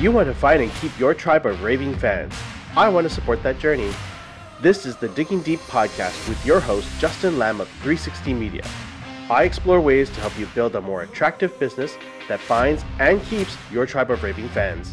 [0.00, 2.32] You want to find and keep your tribe of raving fans.
[2.74, 3.92] I want to support that journey.
[4.62, 8.64] This is the Digging Deep podcast with your host, Justin Lamb of 360 Media.
[9.28, 11.98] I explore ways to help you build a more attractive business
[12.28, 14.90] that finds and keeps your tribe of raving fans.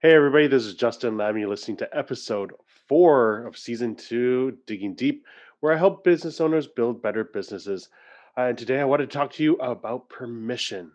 [0.00, 1.38] Hey, everybody, this is Justin Lamb.
[1.38, 2.52] You're listening to episode
[2.88, 5.24] four of season two, Digging Deep,
[5.60, 7.90] where I help business owners build better businesses.
[8.38, 10.92] Uh, and today I want to talk to you about permission.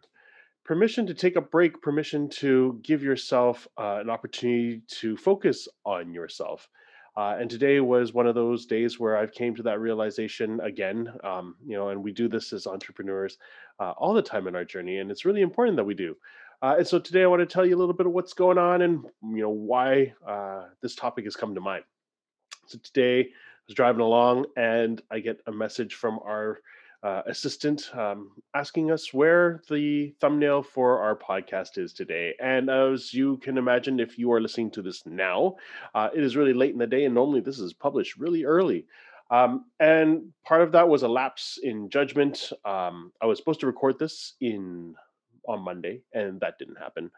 [0.63, 6.13] Permission to take a break, permission to give yourself uh, an opportunity to focus on
[6.13, 6.69] yourself.
[7.17, 11.11] Uh, and today was one of those days where I've came to that realization again.
[11.23, 13.39] Um, you know, and we do this as entrepreneurs
[13.79, 16.15] uh, all the time in our journey, and it's really important that we do.
[16.61, 18.59] Uh, and so today I want to tell you a little bit of what's going
[18.59, 21.83] on and you know why uh, this topic has come to mind.
[22.67, 26.59] So today I was driving along and I get a message from our
[27.03, 32.35] uh, assistant um, asking us where the thumbnail for our podcast is today.
[32.39, 35.55] And as you can imagine, if you are listening to this now,
[35.95, 38.85] uh, it is really late in the day, and normally this is published really early.
[39.31, 42.51] Um, and part of that was a lapse in judgment.
[42.65, 44.95] Um, I was supposed to record this in
[45.47, 47.09] on Monday, and that didn't happen.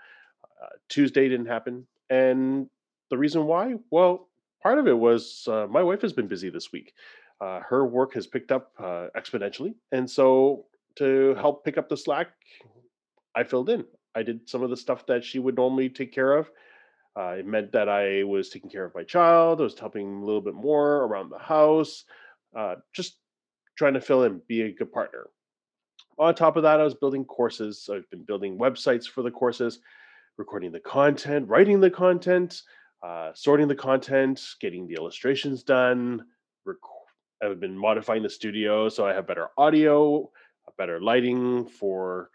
[0.44, 2.70] Uh, Tuesday didn't happen, and
[3.10, 4.30] the reason why, well,
[4.62, 6.94] part of it was uh, my wife has been busy this week
[7.42, 9.74] uh, her work has picked up uh, exponentially.
[9.92, 12.30] And so to help pick up the slack,
[13.36, 13.86] I filled in.
[14.16, 16.50] I did some of the stuff that she would normally take care of.
[17.16, 19.60] Uh, it meant that I was taking care of my child.
[19.60, 22.06] I was helping a little bit more around the house,
[22.58, 23.18] uh, just
[23.78, 25.28] trying to fill in, be a good partner.
[26.18, 27.90] On top of that, I was building courses.
[27.92, 29.80] I've been building websites for the courses,
[30.38, 32.62] recording the content, writing the content,
[33.04, 36.24] uh, sorting the content, getting the illustrations done,
[36.66, 36.78] rec-
[37.44, 40.30] I've been modifying the studio so I have better audio,
[40.78, 42.30] better lighting for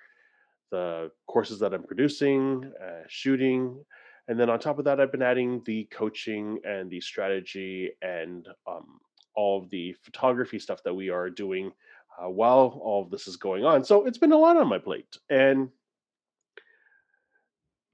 [0.70, 3.84] the courses that I'm producing, uh, shooting.
[4.28, 8.46] And then on top of that, I've been adding the coaching and the strategy and
[8.66, 9.00] um,
[9.34, 11.72] all of the photography stuff that we are doing
[12.22, 13.84] uh, while all of this is going on.
[13.84, 15.16] So it's been a lot on my plate.
[15.30, 15.70] And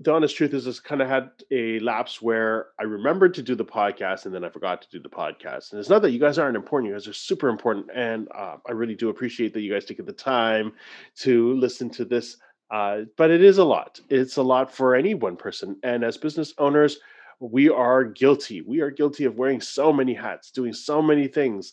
[0.00, 3.54] the honest truth is, this kind of had a lapse where I remembered to do
[3.54, 5.70] the podcast and then I forgot to do the podcast.
[5.70, 8.56] And it's not that you guys aren't important; you guys are super important, and uh,
[8.68, 10.72] I really do appreciate that you guys taking the time
[11.18, 12.36] to listen to this.
[12.70, 14.00] Uh, but it is a lot.
[14.08, 16.98] It's a lot for any one person, and as business owners,
[17.38, 18.62] we are guilty.
[18.62, 21.72] We are guilty of wearing so many hats, doing so many things,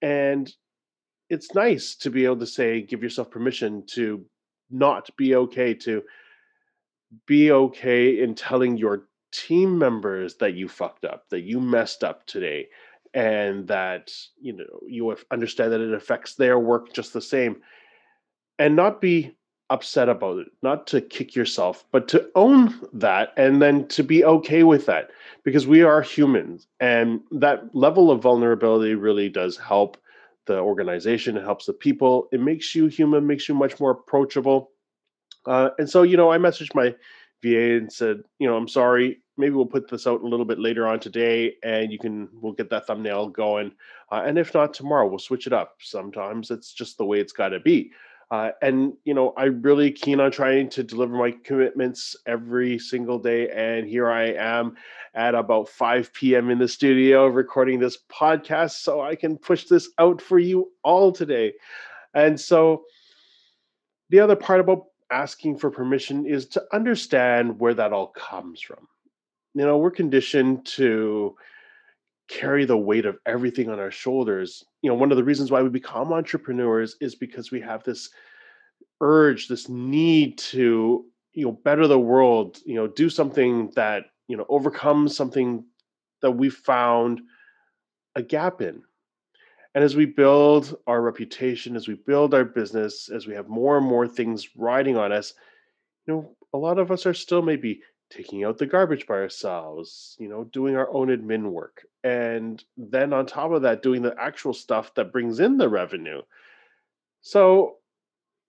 [0.00, 0.50] and
[1.28, 4.24] it's nice to be able to say, give yourself permission to
[4.70, 6.02] not be okay to
[7.26, 12.26] be okay in telling your team members that you fucked up, that you messed up
[12.26, 12.68] today,
[13.14, 17.62] and that you know you understand that it affects their work just the same,
[18.58, 19.34] and not be
[19.70, 24.24] upset about it, not to kick yourself, but to own that and then to be
[24.24, 25.10] okay with that
[25.44, 29.98] because we are humans and that level of vulnerability really does help
[30.46, 34.70] the organization, it helps the people, it makes you human, makes you much more approachable
[35.48, 36.94] uh, and so, you know, I messaged my
[37.42, 39.20] VA and said, you know, I'm sorry.
[39.38, 42.52] Maybe we'll put this out a little bit later on today, and you can we'll
[42.52, 43.72] get that thumbnail going.
[44.10, 45.76] Uh, and if not tomorrow, we'll switch it up.
[45.80, 47.92] Sometimes it's just the way it's got to be.
[48.30, 53.18] Uh, and you know, I'm really keen on trying to deliver my commitments every single
[53.18, 53.48] day.
[53.48, 54.76] And here I am
[55.14, 56.50] at about 5 p.m.
[56.50, 61.10] in the studio recording this podcast, so I can push this out for you all
[61.10, 61.54] today.
[62.12, 62.82] And so,
[64.10, 68.88] the other part about asking for permission is to understand where that all comes from.
[69.54, 71.34] You know, we're conditioned to
[72.28, 74.64] carry the weight of everything on our shoulders.
[74.82, 78.10] You know, one of the reasons why we become entrepreneurs is because we have this
[79.00, 84.36] urge, this need to, you know, better the world, you know, do something that, you
[84.36, 85.64] know, overcomes something
[86.20, 87.20] that we found
[88.14, 88.82] a gap in.
[89.74, 93.78] And as we build our reputation, as we build our business, as we have more
[93.78, 95.34] and more things riding on us,
[96.06, 100.16] you know, a lot of us are still maybe taking out the garbage by ourselves,
[100.18, 101.84] you know, doing our own admin work.
[102.02, 106.22] And then on top of that, doing the actual stuff that brings in the revenue.
[107.20, 107.76] So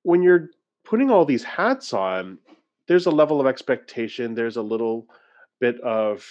[0.04, 0.52] when you're
[0.86, 2.38] putting all these hats on,
[2.88, 5.08] there's a level of expectation, there's a little
[5.60, 6.26] bit of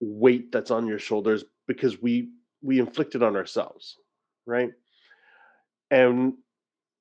[0.00, 2.30] weight that's on your shoulders because we
[2.64, 3.96] we inflict it on ourselves,
[4.46, 4.70] right?
[5.90, 6.34] And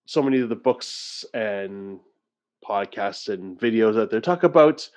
[0.06, 2.00] so many of the books and
[2.68, 4.88] podcasts and videos out there talk about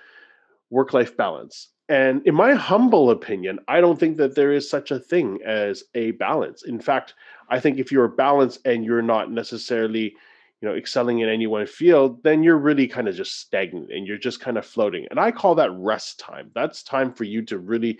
[0.70, 1.68] work life balance.
[1.88, 5.84] And in my humble opinion, I don't think that there is such a thing as
[5.94, 6.64] a balance.
[6.64, 7.14] In fact,
[7.48, 10.16] I think if you're balanced and you're not necessarily,
[10.60, 14.06] you know excelling in any one field then you're really kind of just stagnant and
[14.06, 17.42] you're just kind of floating and i call that rest time that's time for you
[17.42, 17.98] to really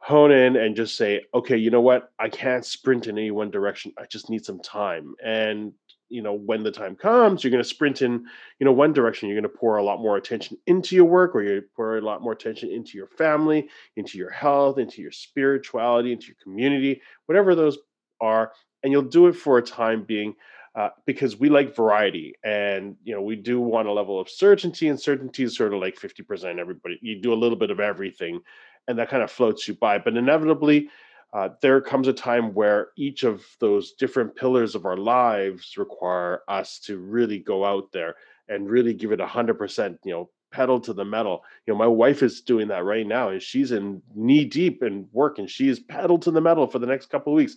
[0.00, 2.10] hone in and just say okay you know what?
[2.18, 3.92] I can't sprint in any one direction.
[3.98, 5.14] I just need some time.
[5.24, 5.72] And
[6.08, 8.24] you know when the time comes you're going to sprint in
[8.58, 9.28] you know one direction.
[9.28, 12.02] You're going to pour a lot more attention into your work or you pour a
[12.02, 17.00] lot more attention into your family into your health into your spirituality into your community
[17.26, 17.78] whatever those
[18.20, 18.52] are
[18.82, 20.34] and you'll do it for a time being
[20.74, 22.34] uh, because we like variety.
[22.44, 25.80] And you know we do want a level of certainty and certainty is sort of
[25.80, 28.40] like 50% everybody you do a little bit of everything
[28.90, 29.98] and that kind of floats you by.
[29.98, 30.88] But inevitably
[31.32, 36.42] uh, there comes a time where each of those different pillars of our lives require
[36.48, 38.16] us to really go out there
[38.48, 41.44] and really give it 100% you know pedal to the metal.
[41.66, 45.08] You know my wife is doing that right now and she's in knee deep in
[45.12, 47.56] work and she is pedal to the metal for the next couple of weeks.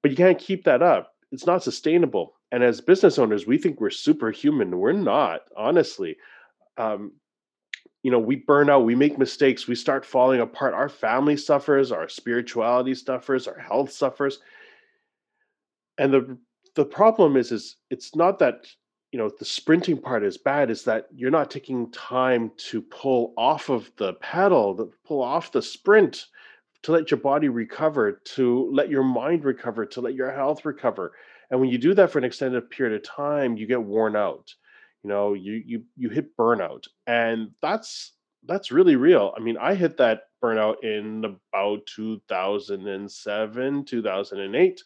[0.00, 1.14] But you can't keep that up.
[1.32, 2.34] It's not sustainable.
[2.52, 4.78] And as business owners we think we're superhuman.
[4.78, 6.16] We're not honestly.
[6.76, 7.10] Um,
[8.02, 10.74] you know we burn out we make mistakes we start falling apart.
[10.74, 14.38] Our family suffers our spirituality suffers our health suffers.
[15.98, 16.38] And the
[16.74, 18.66] the problem is is it's not that
[19.10, 23.34] you know the sprinting part is bad is that you're not taking time to pull
[23.36, 26.26] off of the pedal to pull off the sprint
[26.82, 31.12] to let your body recover to let your mind recover to let your health recover.
[31.50, 34.54] And when you do that for an extended period of time you get worn out
[35.02, 38.12] you know you you you hit burnout and that's
[38.46, 39.34] that's really real.
[39.36, 44.82] I mean i hit that burnout in about 2007 2008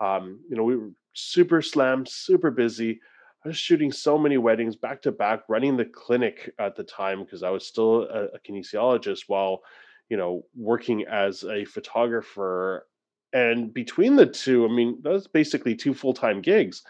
[0.00, 3.00] um, you know we were super slammed super busy.
[3.44, 7.24] I was shooting so many weddings back to back running the clinic at the time
[7.24, 9.62] because i was still a, a kinesiologist while
[10.08, 12.86] you know working as a photographer.
[13.32, 16.82] And between the two i mean that was basically two full-time gigs.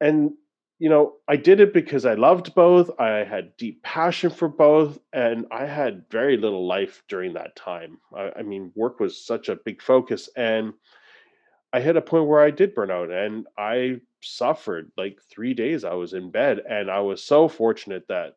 [0.00, 0.32] And
[0.80, 2.90] you know, I did it because I loved both.
[2.98, 7.98] I had deep passion for both, and I had very little life during that time.
[8.16, 10.72] I, I, mean, work was such a big focus, and
[11.74, 15.84] I hit a point where I did burn out, and I suffered like three days.
[15.84, 18.36] I was in bed, and I was so fortunate that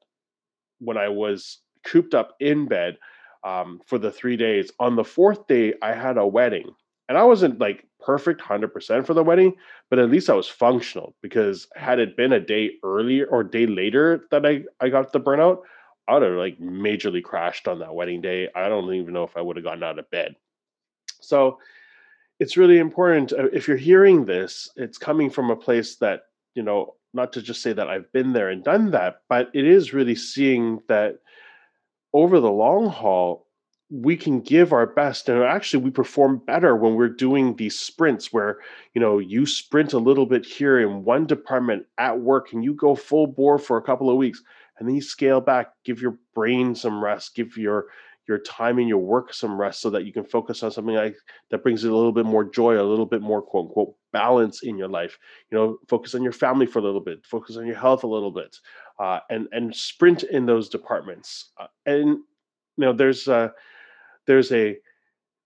[0.79, 2.97] when I was cooped up in bed
[3.45, 6.71] um, for the three days, on the fourth day, I had a wedding
[7.09, 9.53] and I wasn't like perfect 100% for the wedding,
[9.89, 13.65] but at least I was functional because had it been a day earlier or day
[13.65, 15.59] later that I, I got the burnout,
[16.07, 18.49] I would have like majorly crashed on that wedding day.
[18.55, 20.35] I don't even know if I would have gotten out of bed.
[21.21, 21.59] So
[22.39, 23.31] it's really important.
[23.31, 26.23] Uh, if you're hearing this, it's coming from a place that,
[26.55, 29.65] you know, not to just say that I've been there and done that, but it
[29.65, 31.19] is really seeing that
[32.11, 33.47] over the long haul,
[33.89, 38.33] we can give our best and actually we perform better when we're doing these sprints
[38.33, 38.57] where
[38.93, 42.73] you know you sprint a little bit here in one department at work and you
[42.73, 44.41] go full bore for a couple of weeks
[44.79, 47.87] and then you scale back give your brain some rest give your
[48.27, 51.15] your time and your work some rest so that you can focus on something like
[51.51, 54.63] that brings you a little bit more joy a little bit more quote unquote balance
[54.63, 55.17] in your life.
[55.51, 58.07] You know focus on your family for a little bit focus on your health a
[58.07, 58.55] little bit
[58.99, 63.49] uh, and and sprint in those departments uh, and you know there's uh
[64.27, 64.77] there's a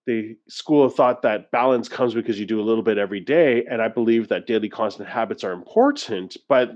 [0.05, 3.65] the school of thought that balance comes because you do a little bit every day
[3.69, 6.71] and i believe that daily constant habits are important but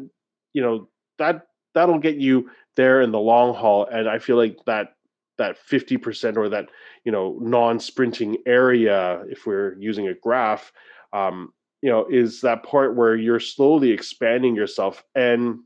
[0.54, 4.58] you know that that'll get you there in the long haul and i feel like
[4.66, 4.96] that
[5.38, 6.70] that 50% or that
[7.04, 10.72] you know non-sprinting area if we're using a graph
[11.14, 15.60] um, you know is that part where you're slowly expanding yourself and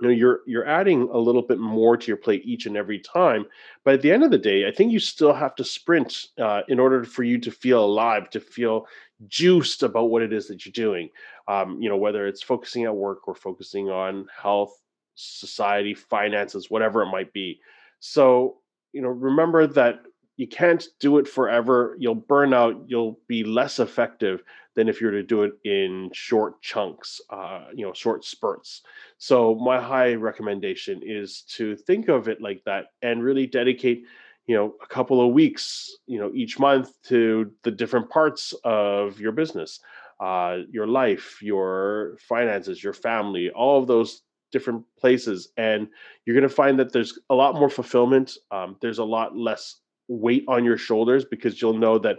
[0.00, 2.98] you know you're you're adding a little bit more to your plate each and every
[2.98, 3.46] time
[3.84, 6.62] but at the end of the day i think you still have to sprint uh,
[6.68, 8.86] in order for you to feel alive to feel
[9.28, 11.10] juiced about what it is that you're doing.
[11.48, 14.82] Um, you know whether it's focusing at work or focusing on health
[15.14, 17.60] society finances whatever it might be.
[18.00, 18.58] So
[18.92, 20.00] you know remember that
[20.36, 24.42] you can't do it forever you'll burn out you'll be less effective
[24.76, 28.82] than if you were to do it in short chunks, uh, you know, short spurts.
[29.18, 34.04] So my high recommendation is to think of it like that and really dedicate,
[34.46, 39.18] you know, a couple of weeks, you know, each month to the different parts of
[39.18, 39.80] your business,
[40.20, 45.88] uh, your life, your finances, your family, all of those different places, and
[46.24, 48.36] you're going to find that there's a lot more fulfillment.
[48.50, 52.18] Um, there's a lot less weight on your shoulders because you'll know that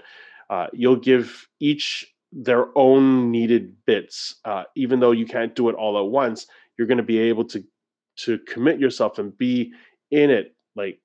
[0.50, 4.36] uh, you'll give each their own needed bits.
[4.46, 7.46] Uh, even though you can't do it all at once, you're going to be able
[7.46, 7.63] to
[8.17, 9.72] to commit yourself and be
[10.10, 11.00] in it like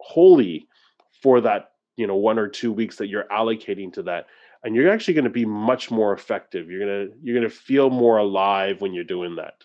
[0.00, 0.66] wholly
[1.22, 4.26] for that you know one or two weeks that you're allocating to that
[4.66, 6.68] and you're actually going to be much more effective.
[6.68, 9.62] You're gonna you're gonna feel more alive when you're doing that.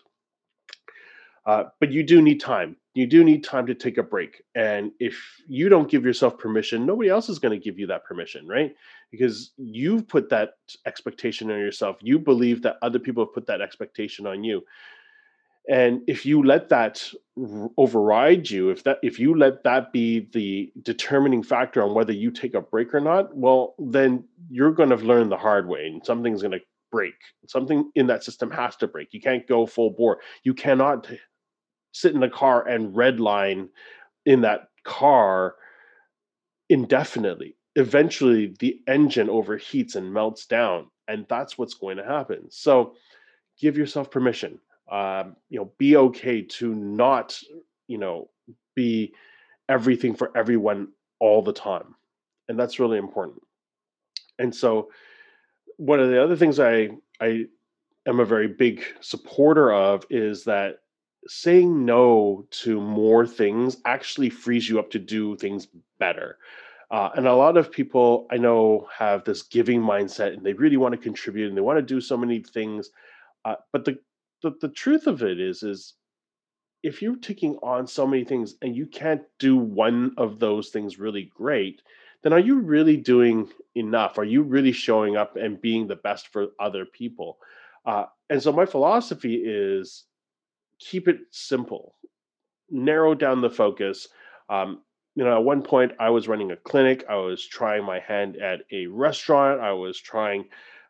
[1.44, 2.76] Uh, but you do need time.
[2.94, 4.42] You do need time to take a break.
[4.54, 5.18] And if
[5.48, 8.74] you don't give yourself permission, nobody else is going to give you that permission, right?
[9.10, 10.54] Because you've put that
[10.86, 11.96] expectation on yourself.
[12.02, 14.62] You believe that other people have put that expectation on you.
[15.68, 17.08] And if you let that
[17.78, 22.30] override you, if that if you let that be the determining factor on whether you
[22.32, 26.04] take a break or not, well, then you're going to learn the hard way, and
[26.04, 27.14] something's going to break.
[27.46, 29.14] Something in that system has to break.
[29.14, 30.18] You can't go full bore.
[30.42, 31.08] You cannot
[31.92, 33.68] sit in the car and redline
[34.26, 35.54] in that car
[36.68, 37.56] indefinitely.
[37.76, 42.50] Eventually, the engine overheats and melts down, and that's what's going to happen.
[42.50, 42.94] So,
[43.58, 44.58] give yourself permission.
[44.90, 47.38] Um, you know, be okay to not,
[47.86, 48.28] you know,
[48.74, 49.14] be
[49.68, 51.94] everything for everyone all the time,
[52.48, 53.40] and that's really important.
[54.38, 54.90] And so,
[55.78, 57.46] one of the other things I I
[58.06, 60.81] am a very big supporter of is that
[61.26, 66.38] saying no to more things actually frees you up to do things better.
[66.90, 70.76] Uh, and a lot of people I know have this giving mindset and they really
[70.76, 72.90] want to contribute and they want to do so many things.
[73.44, 73.98] Uh, but the,
[74.42, 75.94] the the truth of it is is
[76.82, 80.98] if you're taking on so many things and you can't do one of those things
[80.98, 81.80] really great,
[82.22, 84.18] then are you really doing enough?
[84.18, 87.38] Are you really showing up and being the best for other people?
[87.86, 90.04] Uh, and so my philosophy is
[90.84, 91.94] keep it simple,
[92.70, 94.08] narrow down the focus.
[94.48, 94.82] Um,
[95.14, 97.04] you know, at one point I was running a clinic.
[97.08, 99.60] I was trying my hand at a restaurant.
[99.60, 100.46] I was trying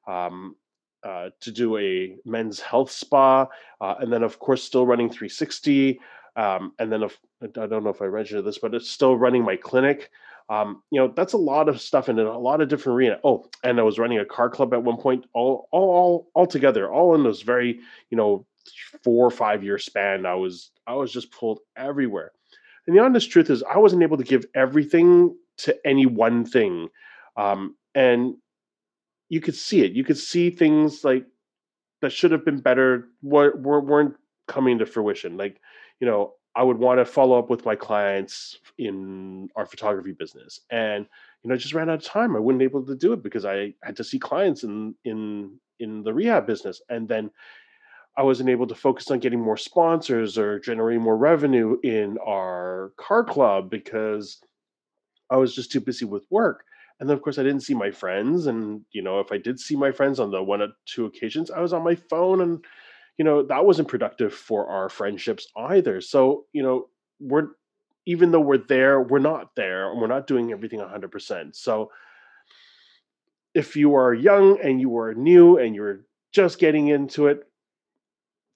[0.06, 0.56] um,
[1.02, 3.46] uh, to do a men's health spa,
[3.80, 6.00] uh, and then of course still running 360.
[6.36, 9.44] Um, and then if, I don't know if I mentioned this, but it's still running
[9.44, 10.10] my clinic.
[10.48, 13.18] Um, you know, that's a lot of stuff in a lot of different arena.
[13.24, 16.46] Oh, and I was running a car club at one point, all all all, all
[16.46, 17.80] together, all in those very
[18.10, 18.46] you know
[19.02, 22.32] four or five year span, I was I was just pulled everywhere.
[22.86, 26.88] And the honest truth is, I wasn't able to give everything to any one thing,
[27.36, 28.34] um, and
[29.28, 29.92] you could see it.
[29.92, 31.26] You could see things like
[32.00, 34.16] that should have been better were, were weren't
[34.48, 35.36] coming to fruition.
[35.36, 35.60] Like
[36.00, 40.60] you know, I would want to follow up with my clients in our photography business,
[40.70, 41.06] and
[41.42, 42.36] you know, I just ran out of time.
[42.36, 46.02] I wasn't able to do it because I had to see clients in in in
[46.02, 47.30] the rehab business, and then
[48.16, 52.92] I wasn't able to focus on getting more sponsors or generating more revenue in our
[52.98, 54.38] car club because
[55.30, 56.64] I was just too busy with work.
[57.00, 58.46] And then, of course, I didn't see my friends.
[58.46, 61.50] And, you know, if I did see my friends on the one or two occasions,
[61.50, 62.64] I was on my phone and,
[63.16, 66.00] you know, that wasn't productive for our friendships either.
[66.00, 66.88] So, you know,
[67.18, 67.48] we're,
[68.06, 71.56] even though we're there, we're not there and we're not doing everything 100%.
[71.56, 71.90] So,
[73.54, 76.00] if you are young and you are new and you're
[76.32, 77.44] just getting into it,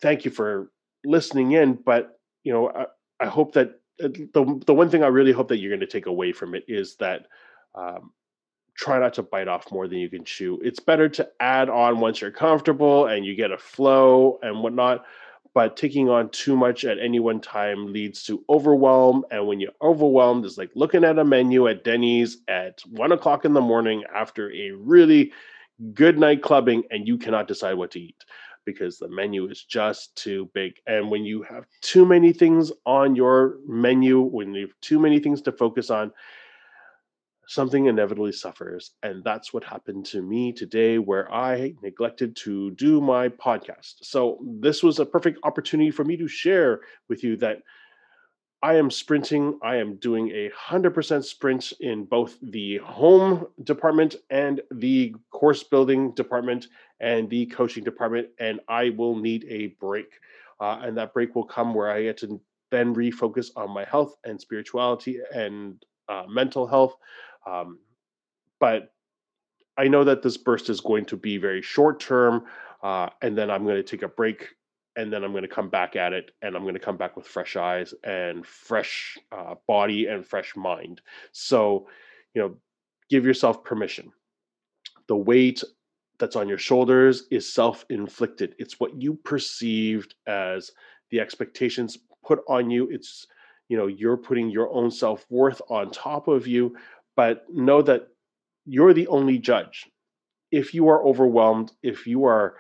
[0.01, 0.71] thank you for
[1.05, 1.75] listening in.
[1.75, 2.87] But you know, I,
[3.21, 5.87] I hope that uh, the the one thing I really hope that you're going to
[5.87, 7.27] take away from it is that
[7.75, 8.13] um,
[8.77, 10.61] try not to bite off more than you can chew.
[10.63, 15.05] It's better to add on once you're comfortable and you get a flow and whatnot.
[15.55, 19.25] But taking on too much at any one time leads to overwhelm.
[19.31, 23.47] And when you're overwhelmed, it's like looking at a menu at Denny's at one o'clock
[23.47, 25.33] in the morning after a really
[25.95, 28.25] good night clubbing and you cannot decide what to eat
[28.67, 30.75] because the menu is just too big.
[30.87, 35.19] And when you have too many things on your menu, when you have too many
[35.19, 36.13] things to focus on,
[37.49, 38.91] something inevitably suffers.
[39.03, 43.95] And that's what happened to me today, where I neglected to do my podcast.
[44.03, 47.63] So, this was a perfect opportunity for me to share with you that
[48.63, 49.59] I am sprinting.
[49.63, 56.13] I am doing a 100% sprint in both the home department and the course building
[56.13, 56.67] department
[57.01, 58.29] and the coaching department.
[58.39, 60.19] And I will need a break.
[60.61, 64.17] Uh, and that break will come where I get to then refocus on my health
[64.25, 66.95] and spirituality and uh, mental health.
[67.47, 67.79] Um,
[68.59, 68.93] but
[69.77, 72.45] I know that this burst is going to be very short term.
[72.83, 74.49] Uh, and then I'm going to take a break
[74.97, 77.17] and then I'm going to come back at it, and I'm going to come back
[77.17, 81.03] with fresh eyes and fresh uh, body and fresh mind.
[81.33, 81.87] So,
[82.35, 82.57] you know,
[83.11, 84.11] give yourself permission.
[85.07, 85.63] The weight
[86.19, 90.73] that's on your shoulders is self inflicted, it's what you perceived as
[91.11, 92.89] the expectations put on you.
[92.91, 93.27] It's,
[93.69, 96.77] you know, you're putting your own self worth on top of you,
[97.15, 98.09] but know that
[98.65, 99.87] you're the only judge.
[100.51, 102.57] If you are overwhelmed, if you are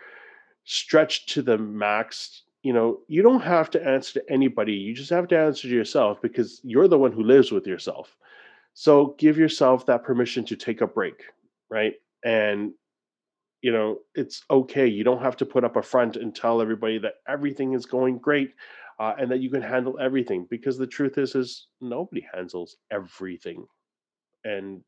[0.65, 4.73] stretched to the max, you know, you don't have to answer to anybody.
[4.73, 8.17] You just have to answer to yourself because you're the one who lives with yourself.
[8.75, 11.23] So give yourself that permission to take a break,
[11.71, 11.95] right?
[12.25, 12.73] And
[13.67, 14.87] you know, it's okay.
[14.87, 18.19] You don't have to put up a front and tell everybody that everything is going
[18.19, 18.55] great
[19.01, 23.67] uh, and that you can handle everything because the truth is is nobody handles everything
[24.45, 24.83] and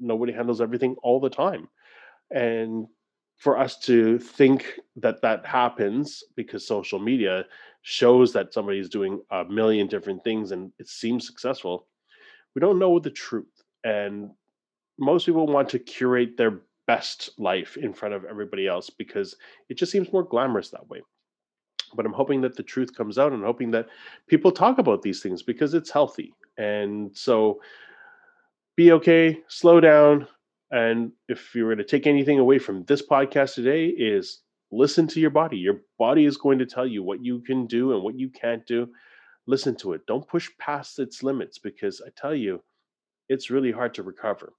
[0.00, 1.68] nobody handles everything all the time
[2.32, 2.88] and
[3.36, 7.44] for us to think that that happens because social media
[7.82, 11.86] shows that somebody is doing a million different things and it seems successful
[12.56, 14.30] we don't know the truth and
[14.98, 19.36] most people want to curate their best life in front of everybody else because
[19.68, 21.00] it just seems more glamorous that way
[21.94, 23.86] but i'm hoping that the truth comes out and hoping that
[24.28, 27.60] people talk about these things because it's healthy and so
[28.76, 30.26] be okay slow down
[30.70, 35.20] and if you were to take anything away from this podcast today, is listen to
[35.20, 35.56] your body.
[35.56, 38.66] Your body is going to tell you what you can do and what you can't
[38.66, 38.88] do.
[39.46, 40.04] Listen to it.
[40.06, 42.62] Don't push past its limits because I tell you,
[43.28, 44.52] it's really hard to recover.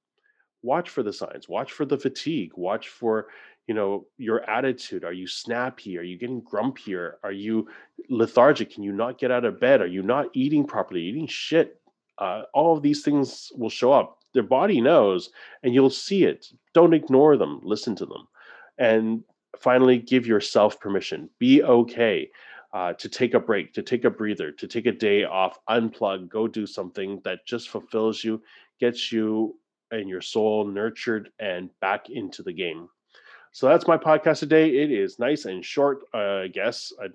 [0.68, 1.48] Watch for the signs.
[1.48, 2.52] Watch for the fatigue.
[2.56, 3.28] Watch for,
[3.68, 5.06] you know, your attitude.
[5.06, 5.98] Are you snappy?
[5.98, 7.14] Are you getting grumpier?
[7.24, 7.70] Are you
[8.10, 8.74] lethargic?
[8.74, 9.82] Can you not get out of bed?
[9.82, 11.04] Are you not eating properly?
[11.04, 11.80] Eating shit?
[12.18, 15.30] Uh, all of these things will show up their body knows
[15.64, 18.28] and you'll see it don't ignore them listen to them
[18.78, 19.24] and
[19.58, 22.30] finally give yourself permission be okay
[22.74, 26.30] uh, to take a break to take a breather to take a day off unplug
[26.30, 28.42] go do something that just fulfills you
[28.80, 29.56] gets you
[29.92, 32.88] and your soul nurtured and back into the game
[33.52, 37.08] so that's my podcast today it is nice and short uh, i guess I,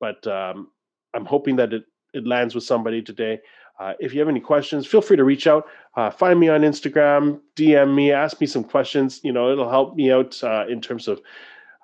[0.00, 0.68] but um,
[1.14, 3.40] i'm hoping that it, it lands with somebody today
[3.78, 5.66] uh, if you have any questions, feel free to reach out.
[5.96, 9.20] Uh, find me on Instagram, DM me, ask me some questions.
[9.24, 11.20] You know, it'll help me out uh, in terms of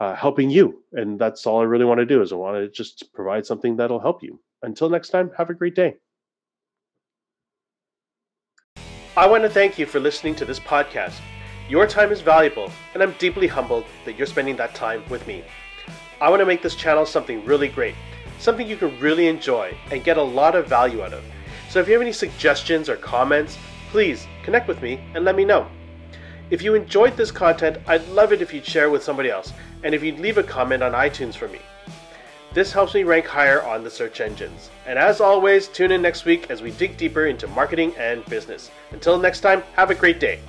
[0.01, 0.83] uh, helping you.
[0.93, 3.77] And that's all I really want to do is I want to just provide something
[3.77, 4.41] that'll help you.
[4.63, 5.97] Until next time, have a great day.
[9.21, 11.21] I want to thank you for listening to this podcast.
[11.69, 15.45] Your time is valuable, and I'm deeply humbled that you're spending that time with me.
[16.23, 17.95] I want to make this channel something really great,
[18.39, 21.23] something you can really enjoy and get a lot of value out of.
[21.69, 23.59] So if you have any suggestions or comments,
[23.91, 25.69] please connect with me and let me know.
[26.49, 29.53] If you enjoyed this content, I'd love it if you'd share with somebody else,
[29.85, 31.59] and if you'd leave a comment on iTunes for me.
[32.53, 34.71] This helps me rank higher on the search engines.
[34.85, 38.73] And as always, tune in next week as we dig deeper into marketing and business.
[38.91, 40.41] Until next time, have a great day.